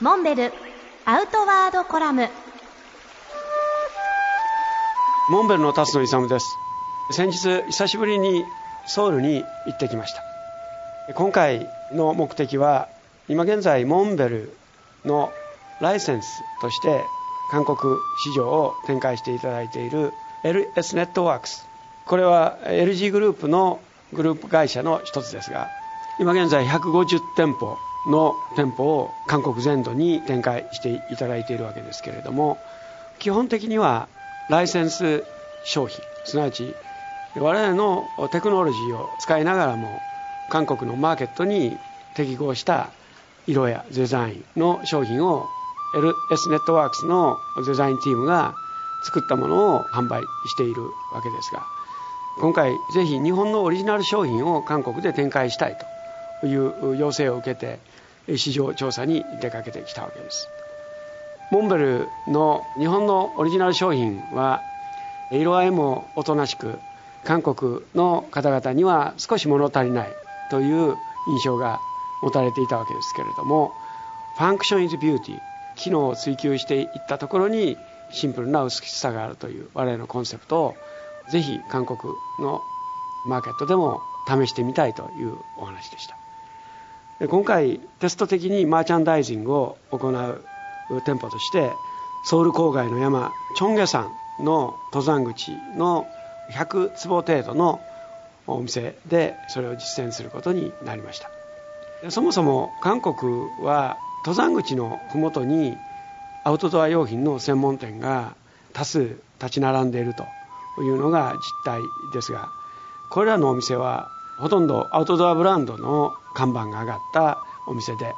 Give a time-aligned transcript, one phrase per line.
[0.00, 0.50] モンベル
[1.04, 2.26] アウトワードコラム。
[5.28, 6.46] モンベルの辰野勇です。
[7.12, 8.42] 先日久しぶりに
[8.86, 10.22] ソウルに行ってきました。
[11.12, 12.88] 今回の目的は
[13.28, 14.56] 今現在モンベル
[15.04, 15.34] の
[15.82, 16.28] ライセンス
[16.62, 17.04] として
[17.50, 17.76] 韓国
[18.24, 20.14] 市場を展開していただいている
[20.44, 21.68] LS ネットワークス。
[22.06, 23.82] これは LG グループの
[24.14, 25.68] グループ会社の一つですが
[26.20, 32.58] 今現在150店舗の店舗を韓国全土に展開していただいているわけですけれども
[33.18, 34.06] 基本的には
[34.50, 35.24] ライセンス
[35.64, 36.74] 商品すなわち
[37.36, 39.98] 我々のテクノロジーを使いながらも
[40.50, 41.78] 韓国のマーケットに
[42.14, 42.90] 適合した
[43.46, 45.46] 色やデザインの商品を
[45.94, 48.54] LS ネットワークスのデザインチームが
[49.06, 50.82] 作ったものを販売している
[51.14, 51.62] わけですが
[52.40, 55.99] 今回ぜひ日本のオリジナル商品を韓国で展開したいと
[56.46, 57.78] いう要請を受けて
[58.36, 60.48] 市場調査に出かけてきたわけです。
[61.50, 64.60] モンベルの日本のオリジナル商品は
[65.32, 66.78] 色合いもおとなしく
[67.24, 70.08] 韓国の方々には少し物足りない
[70.50, 70.96] という
[71.28, 71.80] 印象が
[72.22, 73.72] 持たれていたわけですけれども
[74.36, 75.40] ファンクション・イズ・ビューティー
[75.76, 77.76] 機能を追求していったところに
[78.10, 80.76] シンプルな美しさがあるという我々のコンセプトを
[81.30, 81.98] ぜひ韓国
[82.40, 82.60] の
[83.26, 86.19] マーケットでも試してみたいというお話でした。
[87.28, 90.42] 今回テスト的にマーチャンダイジングを行う
[91.04, 91.70] 店舗として
[92.24, 96.06] ソウル郊外の山チョンゲ山の登山口の
[96.52, 97.80] 100坪程度の
[98.46, 101.30] お店でそれを実践することになりました。
[102.10, 103.14] そもそも韓国
[103.62, 105.76] は登山口の麓に
[106.44, 108.34] アウトドア用品の専門店が
[108.72, 110.24] 多数立ち並んでいると
[110.82, 111.80] いうのが実態
[112.14, 112.48] ですが
[113.10, 118.14] これらのお店はほとんどアウトドアブランドの看板が上がったお店で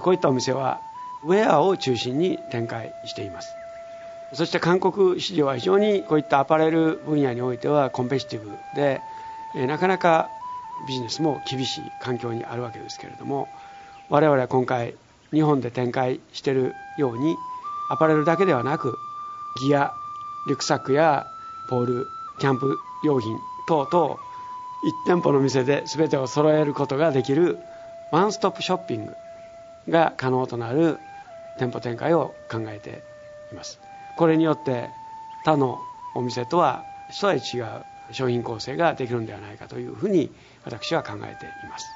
[0.00, 0.80] こういったお店は
[1.24, 3.48] ウェアを中心に展開しています。
[4.34, 9.00] そして韓国市場は非常にこういったアパレル分野においてはコンペティティブで
[9.66, 10.28] なかなか
[10.86, 13.48] ビジネスも厳しい環境にあるわけですけれども
[14.10, 14.94] 我々は今回
[15.32, 17.36] 日本で展開しているように
[17.90, 18.94] アパレルだけではなく
[19.60, 19.92] ギア
[20.46, 21.26] リュックサックや
[21.70, 22.06] ポール
[22.38, 24.16] キャンプ用品等々
[24.84, 27.58] 1店舗の店で全てを揃えることができる
[28.10, 29.16] ワンストップショッピング
[29.88, 30.98] が可能となる
[31.58, 33.02] 店舗展開を考えて
[33.52, 33.80] います。
[34.16, 34.90] これによって
[35.44, 35.78] 他の
[36.14, 40.30] お店とは一味違う商品構成ができるんではないかというふうに
[40.64, 41.86] 私は考えています。